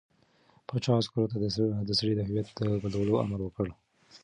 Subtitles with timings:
[0.67, 1.37] پاچا عسکرو ته
[1.89, 3.67] د سړي د هویت د بدلولو امر وکړ.